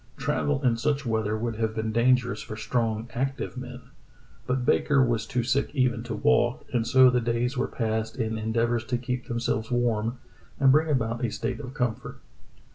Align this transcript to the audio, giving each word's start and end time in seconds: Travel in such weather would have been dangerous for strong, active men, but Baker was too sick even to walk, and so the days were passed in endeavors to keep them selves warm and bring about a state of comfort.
Travel 0.17 0.63
in 0.63 0.77
such 0.77 1.05
weather 1.05 1.37
would 1.37 1.57
have 1.57 1.75
been 1.75 1.91
dangerous 1.91 2.41
for 2.41 2.57
strong, 2.57 3.07
active 3.13 3.55
men, 3.55 3.81
but 4.47 4.65
Baker 4.65 5.05
was 5.05 5.27
too 5.27 5.43
sick 5.43 5.69
even 5.75 6.01
to 6.01 6.15
walk, 6.15 6.65
and 6.73 6.87
so 6.87 7.11
the 7.11 7.21
days 7.21 7.55
were 7.55 7.67
passed 7.67 8.15
in 8.17 8.35
endeavors 8.39 8.83
to 8.85 8.97
keep 8.97 9.27
them 9.27 9.39
selves 9.39 9.69
warm 9.69 10.17
and 10.59 10.71
bring 10.71 10.89
about 10.89 11.23
a 11.23 11.29
state 11.29 11.59
of 11.59 11.75
comfort. 11.75 12.17